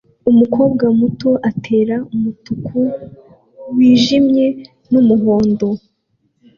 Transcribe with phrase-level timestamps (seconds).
[0.31, 2.79] Umukobwa muto atera umutuku
[3.75, 4.45] wijimye
[4.91, 5.67] n'umuhondo